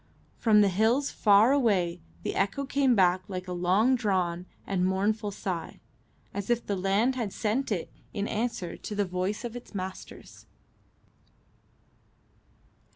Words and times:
From 0.35 0.61
the 0.61 0.67
hills 0.69 1.11
far 1.11 1.51
away 1.51 2.01
the 2.23 2.33
echo 2.33 2.65
came 2.65 2.95
back 2.95 3.21
like 3.27 3.47
a 3.47 3.51
long 3.53 3.93
drawn 3.93 4.47
and 4.65 4.83
mournful 4.83 5.29
sigh, 5.29 5.79
as 6.33 6.49
if 6.49 6.65
the 6.65 6.75
land 6.75 7.13
had 7.13 7.31
sent 7.31 7.71
it 7.71 7.93
in 8.11 8.27
answer 8.27 8.75
to 8.75 8.95
the 8.95 9.05
voice 9.05 9.45
of 9.45 9.55
its 9.55 9.75
masters. 9.75 10.47